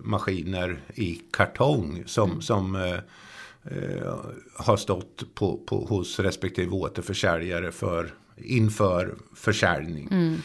maskiner 0.00 0.80
i 0.94 1.20
kartong. 1.30 2.02
Som, 2.06 2.30
mm. 2.30 2.42
som 2.42 2.74
eh, 2.76 2.98
har 4.56 4.76
stått 4.76 5.34
på, 5.34 5.56
på, 5.56 5.84
hos 5.84 6.18
respektive 6.18 6.70
återförsäljare 6.70 7.72
för, 7.72 8.14
inför 8.36 9.14
försäljning. 9.36 10.08
Mm. 10.10 10.42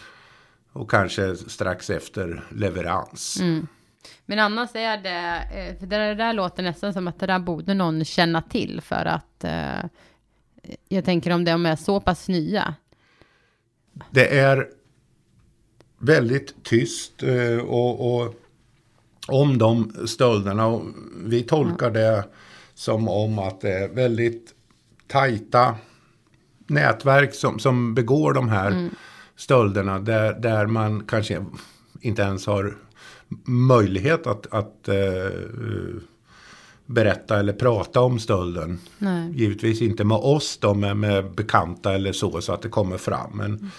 Och 0.72 0.92
kanske 0.92 1.36
strax 1.36 1.90
efter 1.90 2.44
leverans. 2.50 3.40
Mm. 3.40 3.68
Men 4.26 4.40
annars 4.40 4.76
är 4.76 4.98
det, 4.98 5.48
eh, 5.60 5.80
för 5.80 5.88
det 5.88 6.16
där 6.16 6.34
låter 6.34 6.64
nästan 6.64 6.94
som 6.94 7.08
att 7.08 7.20
det 7.20 7.26
där 7.26 7.40
borde 7.40 7.74
någon 7.74 8.06
känna 8.06 8.42
till 8.42 8.82
för 8.82 9.06
att 9.06 9.44
eh, 9.44 9.86
jag 10.88 11.06
tänker 11.06 11.32
om 11.32 11.46
de 11.46 11.66
är 11.66 11.76
så 11.76 12.00
pass 12.00 12.28
nya. 12.28 12.76
Det 14.12 14.40
är 14.40 14.68
väldigt 15.98 16.64
tyst 16.64 17.24
eh, 17.24 17.58
och, 17.58 18.16
och 18.16 18.36
om 19.28 19.58
de 19.58 19.94
stölderna. 20.08 20.68
Och 20.68 20.86
vi 21.26 21.44
tolkar 21.44 21.92
det 21.92 22.26
som 22.76 23.08
om 23.10 23.40
att 23.40 23.62
det 23.62 23.72
är 23.72 23.90
väldigt 23.90 24.54
tajta 25.08 25.76
nätverk 26.68 27.34
som, 27.34 27.60
som 27.60 27.96
begår 27.96 28.34
de 28.34 28.50
här 28.50 28.72
mm. 28.72 28.90
stölderna. 29.36 30.00
Där, 30.00 30.34
där 30.34 30.66
man 30.66 31.04
kanske 31.04 31.46
inte 32.02 32.22
ens 32.22 32.46
har 32.46 32.78
möjlighet 33.46 34.28
att, 34.28 34.54
att 34.54 34.90
uh, 34.90 36.00
berätta 36.86 37.40
eller 37.40 37.54
prata 37.54 38.02
om 38.02 38.20
stölden. 38.20 38.80
Nej. 38.98 39.32
Givetvis 39.32 39.82
inte 39.82 40.04
med 40.04 40.18
oss 40.18 40.58
då, 40.58 40.74
med, 40.74 40.98
med 40.98 41.32
bekanta 41.32 41.94
eller 41.94 42.12
så, 42.12 42.42
så 42.42 42.54
att 42.54 42.62
det 42.62 42.70
kommer 42.70 42.98
fram. 42.98 43.32
Men 43.38 43.46
mm. 43.46 43.70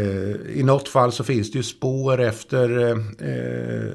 uh, 0.00 0.36
i 0.58 0.62
något 0.62 0.88
fall 0.88 1.12
så 1.12 1.24
finns 1.24 1.52
det 1.52 1.58
ju 1.58 1.62
spår 1.62 2.20
efter 2.20 2.78
uh, 2.78 3.92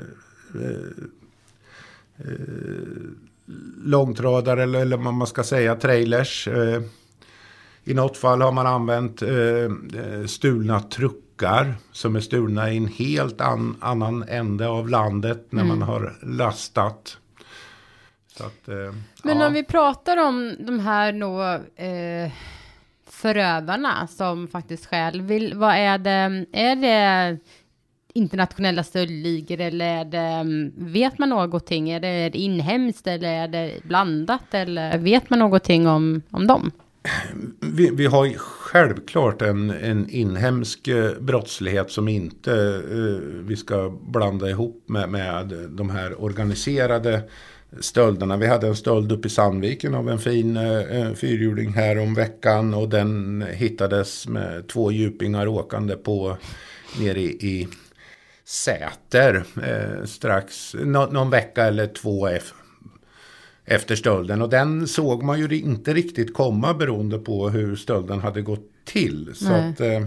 långtradare 3.84 4.63
eller, 4.63 4.80
eller 4.80 4.98
vad 4.98 5.13
man 5.13 5.27
ska 5.27 5.44
säga, 5.44 5.75
trailers. 5.75 6.48
Eh, 6.48 6.82
I 7.84 7.94
något 7.94 8.18
fall 8.18 8.42
har 8.42 8.51
man 8.51 8.68
använt 8.68 9.22
eh, 9.22 9.30
eh, 9.30 10.25
stulna 10.27 10.80
truckar 10.80 11.75
som 11.92 12.16
är 12.16 12.20
stulna 12.20 12.72
i 12.72 12.77
en 12.77 12.88
helt 12.88 13.42
an, 13.42 13.75
annan 13.80 14.24
ände 14.30 14.68
av 14.68 14.89
landet 14.89 15.48
när 15.50 15.63
mm. 15.63 15.80
man 15.80 15.88
har 15.88 16.16
lastat. 16.22 17.18
Att, 18.39 18.68
eh, 18.68 18.94
Men 19.24 19.39
ja. 19.39 19.48
om 19.48 19.54
vi 19.54 19.63
pratar 19.63 20.18
om 20.18 20.56
de 20.60 20.80
här 20.80 21.12
då, 21.12 21.42
eh, 21.84 22.32
förövarna 23.10 24.08
som 24.08 24.48
faktiskt 24.48 24.86
själv 24.86 25.54
vad 25.56 25.75
är 25.75 25.98
det, 25.98 26.46
är 26.51 26.75
det 26.75 27.38
internationella 28.18 28.84
stöldligor 28.84 29.62
eller 29.62 29.86
är 29.86 30.06
det, 30.06 30.18
mm, 30.18 30.74
vet 30.78 31.20
man 31.20 31.30
någonting? 31.30 31.90
Är 31.90 32.00
det, 32.00 32.08
är 32.08 32.30
det 32.30 32.38
inhemskt 32.38 33.08
eller 33.08 33.30
är 33.30 33.48
det 33.48 33.72
blandat 33.84 34.54
eller 34.54 34.98
vet 34.98 35.30
man 35.30 35.40
någonting 35.40 35.88
om, 35.88 36.22
om 36.32 36.48
dem? 36.48 36.72
Vi, 37.60 37.90
vi 37.90 38.06
har 38.06 38.34
självklart 38.38 39.42
en, 39.42 39.70
en 39.70 40.10
inhemsk 40.10 40.88
eh, 40.88 41.12
brottslighet 41.20 41.92
som 41.92 42.08
inte 42.08 42.52
uh, 42.52 43.20
vi 43.44 43.56
ska 43.56 43.98
blanda 44.02 44.50
ihop 44.50 44.84
med, 44.86 45.10
med 45.10 45.54
de 45.70 45.90
här 45.90 46.24
organiserade 46.24 47.22
stölderna. 47.80 48.38
Vi 48.38 48.48
hade 48.48 48.68
en 48.68 48.76
stöld 48.76 49.12
uppe 49.12 49.28
i 49.28 49.32
Sandviken 49.32 49.96
av 49.96 50.10
en 50.10 50.20
fin 50.20 50.58
uh, 50.58 51.14
fyrhjuling 51.14 51.74
här 51.74 52.00
om 52.00 52.14
veckan 52.14 52.74
och 52.74 52.90
den 52.90 53.44
hittades 53.54 54.28
med 54.28 54.68
två 54.68 54.92
djupingar 54.92 55.48
åkande 55.48 55.96
på 55.96 56.38
nere 57.00 57.20
i, 57.20 57.48
i 57.48 57.68
Säter 58.48 59.44
eh, 59.63 60.06
strax, 60.06 60.74
no, 60.74 61.12
någon 61.12 61.30
vecka 61.30 61.63
eller 61.63 61.88
två 61.88 62.30
efter 63.66 63.96
stölden. 63.96 64.42
Och 64.42 64.50
den 64.50 64.88
såg 64.88 65.24
man 65.24 65.39
ju 65.39 65.60
inte 65.60 65.94
riktigt 65.94 66.34
komma 66.34 66.74
beroende 66.74 67.20
på 67.20 67.50
hur 67.50 67.75
stölden 67.75 68.20
hade 68.20 68.42
gått 68.42 68.70
till. 68.86 69.32
Så 69.36 69.54
att, 69.54 69.82
eh, 69.82 70.01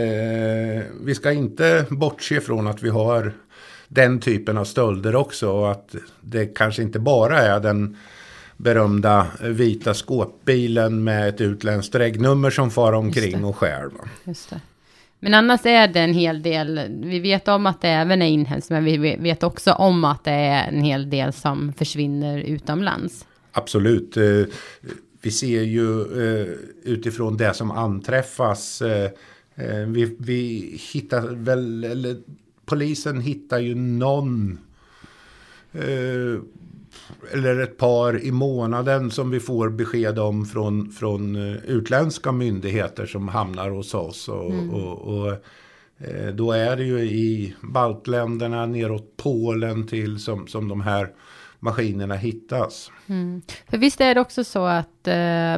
eh, 0.00 0.82
vi 1.04 1.14
ska 1.14 1.32
inte 1.32 1.86
bortse 1.90 2.40
från 2.40 2.66
att 2.66 2.82
vi 2.82 2.88
har 2.88 3.32
den 3.88 4.20
typen 4.20 4.58
av 4.58 4.64
stölder 4.64 5.16
också. 5.16 5.50
Och 5.50 5.70
att 5.70 5.94
det 6.20 6.46
kanske 6.46 6.82
inte 6.82 6.98
bara 6.98 7.38
är 7.38 7.60
den 7.60 7.96
berömda 8.56 9.26
vita 9.40 9.94
skåpbilen 9.94 11.04
med 11.04 11.28
ett 11.28 11.40
utländskt 11.40 11.94
regnummer 11.94 12.50
som 12.50 12.70
far 12.70 12.92
omkring 12.92 13.44
och 13.44 13.56
stjäl. 13.56 13.90
Men 15.20 15.34
annars 15.34 15.66
är 15.66 15.88
det 15.88 16.00
en 16.00 16.14
hel 16.14 16.42
del, 16.42 16.80
vi 17.02 17.20
vet 17.20 17.48
om 17.48 17.66
att 17.66 17.80
det 17.80 17.88
även 17.88 18.22
är 18.22 18.26
inhemskt, 18.26 18.70
men 18.70 18.84
vi 18.84 19.16
vet 19.16 19.42
också 19.42 19.72
om 19.72 20.04
att 20.04 20.24
det 20.24 20.30
är 20.30 20.68
en 20.68 20.82
hel 20.82 21.10
del 21.10 21.32
som 21.32 21.72
försvinner 21.72 22.38
utomlands. 22.38 23.26
Absolut. 23.52 24.16
Eh, 24.16 24.42
vi 25.22 25.30
ser 25.30 25.62
ju 25.62 26.00
eh, 26.00 26.48
utifrån 26.82 27.36
det 27.36 27.54
som 27.54 27.70
anträffas. 27.70 28.82
Eh, 28.82 29.10
vi, 29.86 30.16
vi 30.18 30.72
hittar 30.92 31.28
väl, 31.34 31.84
eller 31.84 32.16
polisen 32.64 33.20
hittar 33.20 33.58
ju 33.58 33.74
någon 33.74 34.58
eller 37.32 37.60
ett 37.60 37.76
par 37.76 38.24
i 38.24 38.30
månaden 38.32 39.10
som 39.10 39.30
vi 39.30 39.40
får 39.40 39.68
besked 39.70 40.18
om 40.18 40.46
från, 40.46 40.90
från 40.90 41.36
utländska 41.66 42.32
myndigheter 42.32 43.06
som 43.06 43.28
hamnar 43.28 43.70
hos 43.70 43.94
oss. 43.94 44.28
Och, 44.28 44.50
mm. 44.50 44.70
och, 44.70 44.98
och 44.98 45.36
då 46.34 46.52
är 46.52 46.76
det 46.76 46.84
ju 46.84 46.98
i 47.00 47.54
baltländerna 47.60 48.66
neråt 48.66 49.16
Polen 49.16 49.86
till 49.86 50.18
som, 50.18 50.46
som 50.46 50.68
de 50.68 50.80
här 50.80 51.08
maskinerna 51.60 52.14
hittas. 52.14 52.90
Mm. 53.06 53.42
För 53.70 53.78
visst 53.78 54.00
är 54.00 54.14
det 54.14 54.20
också 54.20 54.44
så 54.44 54.64
att 54.64 55.08
eh, 55.08 55.56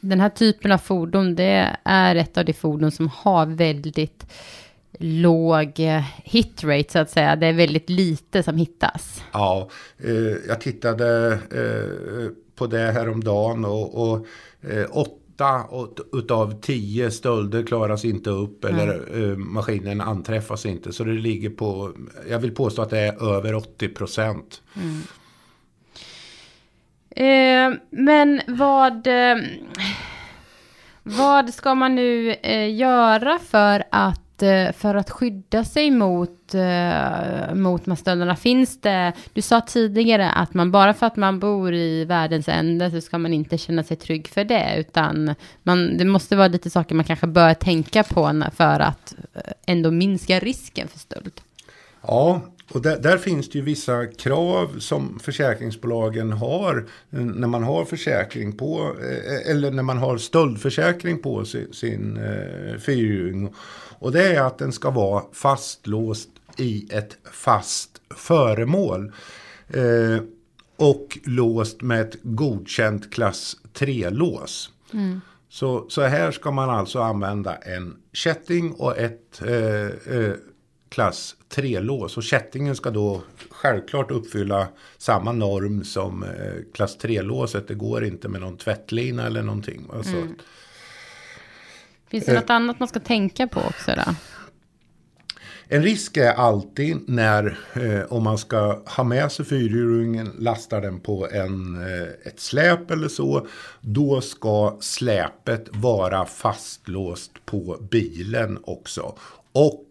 den 0.00 0.20
här 0.20 0.28
typen 0.28 0.72
av 0.72 0.78
fordon, 0.78 1.34
det 1.34 1.76
är 1.84 2.16
ett 2.16 2.38
av 2.38 2.44
de 2.44 2.52
fordon 2.52 2.90
som 2.90 3.08
har 3.08 3.46
väldigt 3.46 4.26
låg 4.98 5.80
eh, 5.80 6.04
hitrate 6.24 6.92
så 6.92 6.98
att 6.98 7.10
säga. 7.10 7.36
Det 7.36 7.46
är 7.46 7.52
väldigt 7.52 7.90
lite 7.90 8.42
som 8.42 8.56
hittas. 8.56 9.24
Ja, 9.32 9.68
eh, 9.98 10.36
jag 10.48 10.60
tittade 10.60 11.32
eh, 11.32 12.30
på 12.54 12.66
det 12.66 12.92
häromdagen 12.92 13.64
och, 13.64 14.10
och 14.10 14.26
åtta 14.90 15.64
utav 16.12 16.60
tio 16.60 17.10
stölder 17.10 17.62
klaras 17.62 18.04
inte 18.04 18.30
upp 18.30 18.64
mm. 18.64 18.78
eller 18.80 19.36
maskinen 19.36 20.00
anträffas 20.00 20.66
inte. 20.66 20.92
Så 20.92 21.04
det 21.04 21.12
ligger 21.12 21.50
på, 21.50 21.92
jag 22.30 22.38
vill 22.38 22.54
påstå 22.54 22.82
att 22.82 22.90
det 22.90 22.98
är 22.98 23.36
över 23.36 23.54
80 23.54 23.88
procent. 23.88 24.62
Mm. 24.76 25.02
Eh, 27.16 27.78
men 27.90 28.40
vad, 28.46 29.06
eh, 29.06 29.36
vad 31.02 31.54
ska 31.54 31.74
man 31.74 31.94
nu 31.94 32.32
eh, 32.32 32.74
göra 32.74 33.38
för 33.38 33.84
att, 33.90 34.21
Eh, 34.42 34.72
för 34.72 34.94
att 34.94 35.10
skydda 35.10 35.64
sig 35.64 35.90
mot, 35.90 36.54
eh, 36.54 37.54
mot 37.54 37.84
de 37.84 37.90
här 37.90 37.96
stölderna? 37.96 38.36
Finns 38.36 38.80
det, 38.80 39.12
du 39.32 39.42
sa 39.42 39.60
tidigare 39.60 40.30
att 40.30 40.54
man 40.54 40.70
bara 40.70 40.94
för 40.94 41.06
att 41.06 41.16
man 41.16 41.38
bor 41.38 41.74
i 41.74 42.04
världens 42.04 42.48
ände 42.48 42.90
så 42.90 43.00
ska 43.00 43.18
man 43.18 43.32
inte 43.32 43.58
känna 43.58 43.82
sig 43.82 43.96
trygg 43.96 44.28
för 44.28 44.44
det, 44.44 44.74
utan 44.78 45.34
man, 45.62 45.96
det 45.96 46.04
måste 46.04 46.36
vara 46.36 46.48
lite 46.48 46.70
saker 46.70 46.94
man 46.94 47.04
kanske 47.04 47.26
bör 47.26 47.54
tänka 47.54 48.02
på 48.02 48.42
för 48.56 48.80
att 48.80 49.14
eh, 49.34 49.52
ändå 49.66 49.90
minska 49.90 50.38
risken 50.38 50.88
för 50.88 50.98
stöld. 50.98 51.40
Ja, 52.02 52.40
och 52.72 52.82
där, 52.82 52.98
där, 52.98 53.18
finns 53.18 53.48
det 53.50 53.58
ju 53.58 53.64
vissa 53.64 54.06
krav 54.06 54.78
som 54.78 55.18
försäkringsbolagen 55.18 56.32
har 56.32 56.86
när 57.10 57.48
man 57.48 57.62
har 57.62 57.84
försäkring 57.84 58.56
på 58.56 58.96
eh, 59.00 59.50
eller 59.50 59.70
när 59.70 59.82
man 59.82 59.98
har 59.98 60.18
stöldförsäkring 60.18 61.22
på 61.22 61.44
sin, 61.44 61.72
sin 61.72 62.16
eh, 62.16 62.78
fyrhjuling. 62.78 63.54
Och 63.98 64.12
det 64.12 64.22
är 64.22 64.42
att 64.42 64.58
den 64.58 64.72
ska 64.72 64.90
vara 64.90 65.22
fastlåst 65.32 66.28
i 66.56 66.88
ett 66.90 67.16
fast 67.32 67.90
föremål. 68.14 69.12
Eh, 69.68 70.22
och 70.76 71.18
låst 71.24 71.82
med 71.82 72.00
ett 72.00 72.16
godkänt 72.22 73.12
klass 73.12 73.56
3-lås. 73.74 74.70
Mm. 74.92 75.20
Så, 75.48 75.86
så 75.88 76.02
här 76.02 76.30
ska 76.30 76.50
man 76.50 76.70
alltså 76.70 77.00
använda 77.00 77.54
en 77.54 77.96
kätting 78.12 78.72
och 78.72 78.98
ett 78.98 79.42
eh, 79.42 80.16
eh 80.16 80.34
klass 80.92 81.36
3-lås. 81.50 82.16
Och 82.16 82.22
kättingen 82.22 82.76
ska 82.76 82.90
då 82.90 83.22
självklart 83.50 84.10
uppfylla 84.10 84.68
samma 84.98 85.32
norm 85.32 85.84
som 85.84 86.22
eh, 86.22 86.28
klass 86.74 86.98
3-låset. 87.00 87.68
Det 87.68 87.74
går 87.74 88.04
inte 88.04 88.28
med 88.28 88.40
någon 88.40 88.56
tvättlina 88.56 89.26
eller 89.26 89.42
någonting. 89.42 89.86
Alltså, 89.92 90.16
mm. 90.16 90.34
Finns 92.08 92.24
det 92.24 92.32
eh, 92.32 92.40
något 92.40 92.50
annat 92.50 92.78
man 92.78 92.88
ska 92.88 93.00
tänka 93.00 93.46
på 93.46 93.60
också 93.60 93.92
då? 93.96 94.14
En 95.68 95.82
risk 95.82 96.16
är 96.16 96.32
alltid 96.32 97.08
när 97.08 97.58
eh, 97.74 98.12
om 98.12 98.22
man 98.22 98.38
ska 98.38 98.82
ha 98.86 99.04
med 99.04 99.32
sig 99.32 99.44
fyrhjulingen, 99.44 100.32
lastar 100.38 100.80
den 100.80 101.00
på 101.00 101.28
en, 101.30 101.76
eh, 101.76 102.08
ett 102.24 102.40
släp 102.40 102.90
eller 102.90 103.08
så. 103.08 103.46
Då 103.80 104.20
ska 104.20 104.76
släpet 104.80 105.68
vara 105.70 106.24
fastlåst 106.26 107.32
på 107.44 107.78
bilen 107.90 108.58
också. 108.64 109.14
Och 109.52 109.86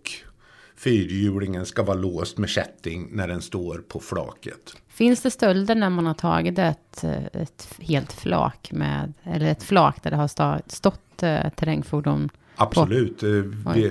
fyrhjulingen 0.84 1.66
ska 1.66 1.84
vara 1.84 1.98
låst 1.98 2.38
med 2.38 2.50
kätting 2.50 3.08
när 3.12 3.28
den 3.28 3.42
står 3.42 3.78
på 3.78 4.00
flaket. 4.00 4.76
Finns 4.88 5.22
det 5.22 5.32
stölder 5.32 5.76
när 5.76 5.90
man 5.90 6.06
har 6.06 6.14
tagit 6.14 6.60
ett, 6.60 7.04
ett 7.34 7.76
helt 7.80 8.14
flak 8.14 8.72
med, 8.72 9.14
eller 9.24 9.52
ett 9.52 9.64
flak 9.64 10.04
där 10.04 10.12
det 10.12 10.18
har 10.18 10.62
stått 10.68 11.24
eh, 11.24 11.50
terrängfordon? 11.56 12.30
Absolut? 12.56 13.24
Eh, 13.24 13.30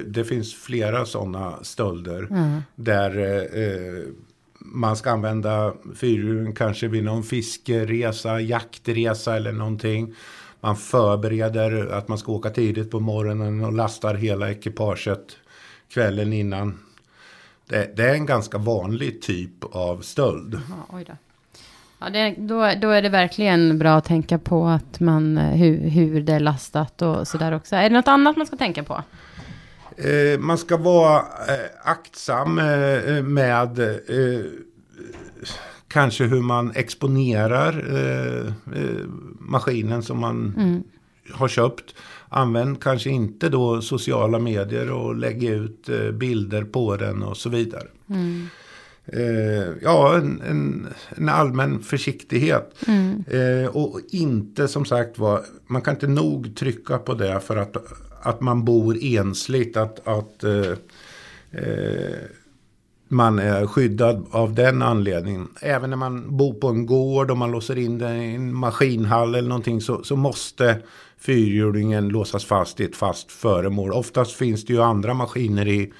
det 0.06 0.24
finns 0.24 0.54
flera 0.54 1.04
sådana 1.04 1.58
stölder 1.62 2.26
mm. 2.30 2.62
där 2.74 3.18
eh, 3.58 4.04
man 4.58 4.96
ska 4.96 5.10
använda 5.10 5.74
fyrhjuling 5.94 6.54
kanske 6.54 6.88
vid 6.88 7.04
någon 7.04 7.22
fiskeresa, 7.22 8.40
jaktresa 8.40 9.36
eller 9.36 9.52
någonting. 9.52 10.14
Man 10.60 10.76
förbereder 10.76 11.86
att 11.86 12.08
man 12.08 12.18
ska 12.18 12.32
åka 12.32 12.50
tidigt 12.50 12.90
på 12.90 13.00
morgonen 13.00 13.64
och 13.64 13.72
lastar 13.72 14.14
hela 14.14 14.50
ekipaget 14.50 15.36
kvällen 15.90 16.32
innan. 16.32 16.78
Det, 17.66 17.96
det 17.96 18.02
är 18.02 18.14
en 18.14 18.26
ganska 18.26 18.58
vanlig 18.58 19.22
typ 19.22 19.64
av 19.64 20.00
stöld. 20.00 20.54
Aha. 20.54 21.00
Ja, 22.00 22.10
det, 22.10 22.34
då, 22.38 22.72
då 22.80 22.90
är 22.90 23.02
det 23.02 23.08
verkligen 23.08 23.78
bra 23.78 23.96
att 23.96 24.04
tänka 24.04 24.38
på 24.38 24.66
att 24.66 25.00
man, 25.00 25.38
eh, 25.38 25.44
hur, 25.44 25.88
hur 25.88 26.20
det 26.20 26.32
är 26.32 26.40
lastat 26.40 27.02
och 27.02 27.28
sådär 27.28 27.52
också. 27.52 27.76
Är 27.76 27.82
det 27.82 27.96
något 27.96 28.08
annat 28.08 28.36
man 28.36 28.46
ska 28.46 28.56
tänka 28.56 28.82
på? 28.84 29.02
Eh, 29.96 30.38
man 30.38 30.58
ska 30.58 30.76
vara 30.76 31.18
eh, 31.18 31.70
aktsam 31.84 32.58
eh, 32.58 33.22
med 33.22 33.78
eh, 33.78 34.44
kanske 35.88 36.24
hur 36.24 36.42
man 36.42 36.72
exponerar 36.74 37.96
eh, 37.96 38.52
maskinen 39.38 40.02
som 40.02 40.18
man 40.18 40.54
mm. 40.56 40.82
Har 41.34 41.48
köpt. 41.48 41.94
Använd 42.28 42.82
kanske 42.82 43.10
inte 43.10 43.48
då 43.48 43.82
sociala 43.82 44.38
medier 44.38 44.90
och 44.90 45.16
lägg 45.16 45.44
ut 45.44 45.88
eh, 45.88 46.10
bilder 46.10 46.64
på 46.64 46.96
den 46.96 47.22
och 47.22 47.36
så 47.36 47.48
vidare. 47.48 47.86
Mm. 48.08 48.46
Eh, 49.06 49.68
ja, 49.82 50.16
en, 50.16 50.40
en, 50.40 50.88
en, 51.16 51.28
allmän 51.28 51.82
försiktighet. 51.82 52.74
Mm. 52.86 53.24
Eh, 53.28 53.68
och 53.68 54.00
inte 54.10 54.68
som 54.68 54.84
sagt 54.84 55.18
var, 55.18 55.44
man 55.66 55.82
kan 55.82 55.94
inte 55.94 56.06
nog 56.06 56.56
trycka 56.56 56.98
på 56.98 57.14
det 57.14 57.40
för 57.40 57.56
att, 57.56 57.76
att 58.22 58.40
man 58.40 58.64
bor 58.64 58.96
ensligt. 59.02 59.76
Att, 59.76 60.08
att 60.08 60.44
eh, 60.44 60.72
eh, 61.50 62.14
man 63.08 63.38
är 63.38 63.66
skyddad 63.66 64.26
av 64.30 64.54
den 64.54 64.82
anledningen. 64.82 65.48
Även 65.60 65.90
när 65.90 65.96
man 65.96 66.36
bor 66.36 66.54
på 66.54 66.68
en 66.68 66.86
gård 66.86 67.30
och 67.30 67.38
man 67.38 67.50
låser 67.50 67.78
in 67.78 67.98
den 67.98 68.22
i 68.22 68.34
en 68.34 68.54
maskinhall 68.54 69.34
eller 69.34 69.48
någonting 69.48 69.80
så, 69.80 70.02
så 70.02 70.16
måste 70.16 70.82
fyrhjulingen 71.20 72.08
låsas 72.08 72.44
fast 72.44 72.80
i 72.80 72.84
ett 72.84 72.96
fast 72.96 73.32
föremål. 73.32 73.92
Oftast 73.92 74.32
finns 74.32 74.64
det 74.64 74.72
ju 74.72 74.82
andra 74.82 75.14
maskiner 75.14 75.68
i, 75.68 75.92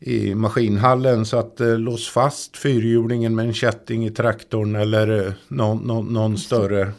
i 0.00 0.34
maskinhallen 0.34 1.26
så 1.26 1.36
att 1.36 1.60
eh, 1.60 1.78
lås 1.78 2.08
fast 2.08 2.56
fyrhjulingen 2.56 3.34
med 3.34 3.46
en 3.46 3.54
kätting 3.54 4.06
i 4.06 4.10
traktorn 4.10 4.76
eller 4.76 5.26
eh, 5.26 5.32
någon, 5.48 5.78
någon, 5.78 6.06
någon 6.06 6.38
större 6.38 6.92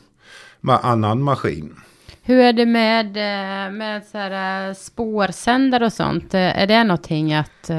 ma 0.62 0.78
annan 0.78 1.24
maskin. 1.24 1.76
Hur 2.24 2.40
är 2.40 2.54
det 2.54 2.66
med, 2.66 3.08
eh, 3.08 3.72
med 3.72 4.04
så 4.12 4.18
här, 4.18 4.70
eh, 4.70 4.74
spårsändare 4.74 5.86
och 5.86 5.94
sånt? 5.94 6.34
Är 6.34 6.68
det 6.68 6.84
någonting 6.84 7.34
att 7.34 7.72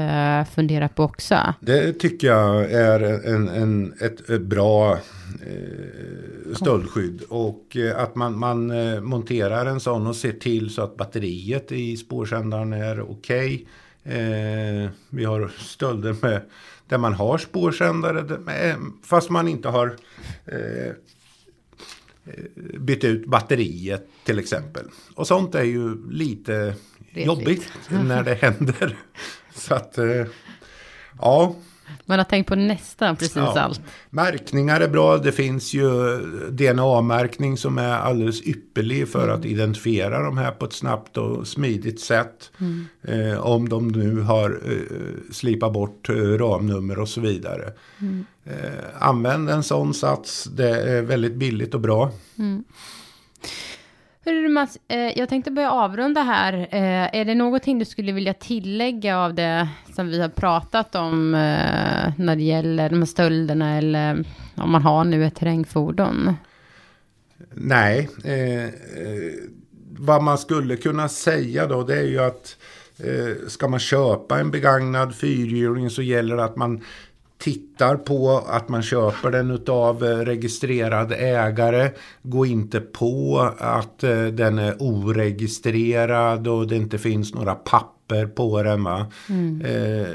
fundera 0.55 0.89
på 0.89 1.03
också? 1.03 1.53
Det 1.59 1.93
tycker 1.93 2.27
jag 2.27 2.71
är 2.71 2.99
en, 3.27 3.47
en, 3.47 3.93
ett, 4.01 4.41
bra 4.41 4.91
eh, 4.91 4.99
stöldskydd. 6.55 7.21
Och 7.29 7.77
eh, 7.77 7.99
att 7.99 8.15
man, 8.15 8.39
man 8.39 8.71
eh, 8.71 9.01
monterar 9.01 9.65
en 9.65 9.79
sån 9.79 10.07
och 10.07 10.15
ser 10.15 10.31
till 10.31 10.69
så 10.69 10.81
att 10.81 10.97
batteriet 10.97 11.71
i 11.71 11.97
spårsändaren 11.97 12.73
är 12.73 13.01
okej. 13.01 13.55
Okay. 13.55 13.65
Eh, 14.05 14.89
vi 15.09 15.25
har 15.25 15.51
stölder 15.57 16.15
med, 16.21 16.41
där 16.87 16.97
man 16.97 17.13
har 17.13 17.37
spårsändare 17.37 18.39
fast 19.03 19.29
man 19.29 19.47
inte 19.47 19.69
har 19.69 19.95
eh, 20.45 20.93
bytt 22.79 23.03
ut 23.03 23.25
batteriet 23.25 24.07
till 24.23 24.39
exempel. 24.39 24.85
Och 25.15 25.27
sånt 25.27 25.55
är 25.55 25.63
ju 25.63 26.11
lite 26.11 26.75
Retligt. 27.13 27.25
jobbigt 27.25 27.71
när 27.89 28.23
det 28.23 28.33
händer. 28.41 28.97
Så 29.55 29.73
att, 29.73 29.97
eh, 29.97 30.25
ja. 31.19 31.55
Man 32.05 32.19
har 32.19 32.23
tänkt 32.25 32.47
på 32.47 32.55
nästan 32.55 33.15
precis 33.15 33.35
Ja. 33.35 33.59
allt. 33.59 33.81
Märkningar 34.09 34.81
är 34.81 34.87
bra. 34.87 35.17
Det 35.17 35.31
finns 35.31 35.73
ju 35.73 36.17
DNA-märkning 36.51 37.57
som 37.57 37.77
är 37.77 37.93
alldeles 37.97 38.41
ypperlig 38.47 39.07
för 39.09 39.29
att 39.29 39.45
identifiera 39.45 40.23
de 40.23 40.37
här 40.37 40.51
på 40.51 40.65
ett 40.65 40.73
snabbt 40.73 41.17
och 41.17 41.47
smidigt 41.47 41.99
sätt. 41.99 42.51
Eh, 43.01 43.39
om 43.45 43.69
de 43.69 43.87
nu 43.87 44.21
har 44.21 44.49
eh, 44.65 45.31
slipat 45.31 45.73
bort 45.73 46.09
eh, 46.09 46.13
ramnummer 46.15 46.99
och 46.99 47.09
så 47.09 47.21
vidare. 47.21 47.73
Eh, 48.45 48.53
använd 48.99 49.49
en 49.49 49.63
sån 49.63 49.93
sats. 49.93 50.43
Det 50.43 50.69
är 50.69 51.01
väldigt 51.01 51.35
billigt 51.35 51.73
och 51.73 51.81
bra. 51.81 52.11
Hörru 54.25 54.49
Mats, 54.49 54.77
eh, 54.87 55.19
jag 55.19 55.29
tänkte 55.29 55.51
börja 55.51 55.71
avrunda 55.71 56.21
här. 56.21 56.53
Eh, 56.53 57.19
är 57.19 57.25
det 57.25 57.35
någonting 57.35 57.79
du 57.79 57.85
skulle 57.85 58.11
vilja 58.11 58.33
tillägga 58.33 59.17
av 59.17 59.33
det 59.33 59.67
som 59.95 60.07
vi 60.07 60.21
har 60.21 60.29
pratat 60.29 60.95
om 60.95 61.35
eh, 61.35 62.13
när 62.17 62.35
det 62.35 62.43
gäller 62.43 62.89
de 62.89 62.99
här 62.99 63.05
stölderna 63.05 63.77
eller 63.77 64.25
om 64.55 64.71
man 64.71 64.81
har 64.81 65.03
nu 65.03 65.25
ett 65.25 65.35
terrängfordon? 65.35 66.35
Nej, 67.53 68.09
eh, 68.23 68.63
eh, 68.63 69.33
vad 69.97 70.23
man 70.23 70.37
skulle 70.37 70.75
kunna 70.75 71.09
säga 71.09 71.67
då 71.67 71.83
det 71.83 71.97
är 71.97 72.07
ju 72.07 72.19
att 72.19 72.57
eh, 72.97 73.47
ska 73.47 73.67
man 73.67 73.79
köpa 73.79 74.39
en 74.39 74.51
begagnad 74.51 75.15
fyrhjuling 75.15 75.89
så 75.89 76.01
gäller 76.01 76.37
det 76.37 76.43
att 76.43 76.55
man 76.55 76.81
tittar 77.43 77.95
på 77.95 78.43
att 78.47 78.69
man 78.69 78.83
köper 78.83 79.31
den 79.31 79.59
av 79.67 80.03
registrerad 80.03 81.11
ägare. 81.11 81.91
Gå 82.21 82.45
inte 82.45 82.79
på 82.79 83.39
att 83.57 84.03
eh, 84.03 84.25
den 84.25 84.59
är 84.59 84.75
oregistrerad 84.79 86.47
och 86.47 86.67
det 86.67 86.75
inte 86.75 86.97
finns 86.97 87.33
några 87.33 87.55
papper 87.55 88.25
på 88.25 88.63
den. 88.63 88.83
Va? 88.83 89.07
Eh, 89.63 90.07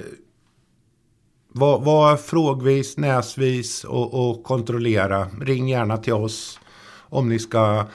var, 1.53 1.81
var 1.81 2.17
frågvis, 2.17 2.97
näsvis 2.97 3.85
och, 3.85 4.31
och 4.31 4.45
kontrollera. 4.45 5.27
Ring 5.41 5.69
gärna 5.69 5.97
till 5.97 6.13
oss 6.13 6.61
om 7.09 7.29
ni 7.29 7.39
ska 7.39 7.87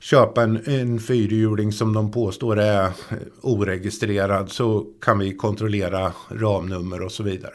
köpa 0.00 0.42
en, 0.42 0.62
en 0.66 1.00
fyrhjuling 1.00 1.72
som 1.72 1.92
de 1.92 2.12
påstår 2.12 2.58
är 2.60 2.84
eh, 2.84 2.92
oregistrerad 3.40 4.50
så 4.50 4.86
kan 5.00 5.18
vi 5.18 5.36
kontrollera 5.36 6.12
ramnummer 6.28 7.02
och 7.02 7.12
så 7.12 7.22
vidare. 7.22 7.54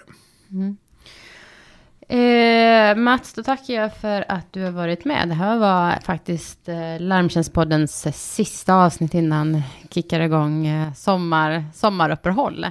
Eh, 2.10 2.96
Mats, 2.96 3.34
då 3.34 3.44
tackar 3.44 3.74
jag 3.74 3.96
för 3.96 4.26
att 4.28 4.54
du 4.54 4.64
har 4.64 4.72
varit 4.72 5.06
med. 5.06 5.28
Det 5.28 5.34
här 5.34 5.58
var 5.58 6.00
faktiskt 6.06 6.70
eh, 6.70 7.00
Larmtjänstpoddens 7.00 8.08
sista 8.36 8.74
avsnitt 8.74 9.14
innan 9.14 9.62
kickar 9.92 10.20
igång 10.20 10.68
eh, 10.68 10.94
sommar, 10.94 11.66
sommaruppehåll. 11.74 12.64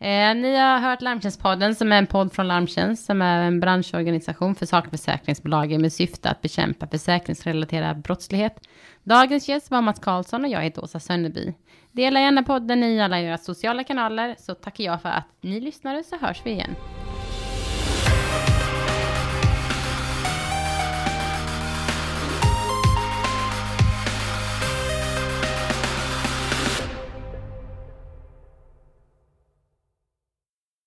Eh, 0.00 0.34
ni 0.34 0.56
har 0.56 0.78
hört 0.78 1.02
Larmtjänstpodden 1.02 1.74
som 1.74 1.92
är 1.92 1.98
en 1.98 2.06
podd 2.06 2.32
från 2.32 2.48
Larmtjänst 2.48 3.06
som 3.06 3.22
är 3.22 3.42
en 3.42 3.60
branschorganisation 3.60 4.54
för 4.54 4.66
sakförsäkringsbolagen 4.66 5.80
med 5.80 5.92
syfte 5.92 6.30
att 6.30 6.42
bekämpa 6.42 6.86
försäkringsrelaterad 6.86 8.02
brottslighet. 8.02 8.56
Dagens 9.04 9.48
gäst 9.48 9.70
var 9.70 9.82
Mats 9.82 10.00
Karlsson 10.00 10.44
och 10.44 10.50
jag 10.50 10.60
heter 10.60 10.84
Åsa 10.84 11.00
Sönneby. 11.00 11.54
Dela 11.92 12.20
gärna 12.20 12.42
podden 12.42 12.82
i 12.82 13.00
alla 13.00 13.20
era 13.20 13.38
sociala 13.38 13.84
kanaler 13.84 14.36
så 14.38 14.54
tackar 14.54 14.84
jag 14.84 15.02
för 15.02 15.08
att 15.08 15.28
ni 15.40 15.60
lyssnade 15.60 16.04
så 16.04 16.16
hörs 16.16 16.40
vi 16.44 16.50
igen. 16.50 16.74